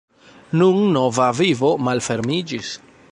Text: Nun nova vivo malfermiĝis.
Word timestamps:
Nun 0.61 0.79
nova 0.95 1.29
vivo 1.41 1.71
malfermiĝis. 1.89 2.77